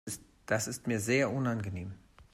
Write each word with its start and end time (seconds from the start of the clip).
Das 0.47 0.65
ist 0.67 0.87
mir 0.87 0.99
sehr 0.99 1.31
unangenehm. 1.31 1.93